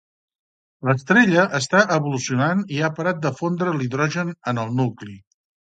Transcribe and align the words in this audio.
L'estrella 0.87 1.43
està 1.59 1.83
evolucionant 1.97 2.65
i 2.79 2.81
ha 2.81 2.91
parat 3.01 3.23
de 3.27 3.35
fondre 3.43 3.77
hidrogen 3.89 4.37
en 4.55 4.65
el 4.65 4.75
nucli. 4.83 5.17